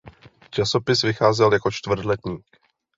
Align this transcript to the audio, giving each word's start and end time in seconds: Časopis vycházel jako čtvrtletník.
Časopis 0.49 1.01
vycházel 1.03 1.53
jako 1.53 1.71
čtvrtletník. 1.71 2.45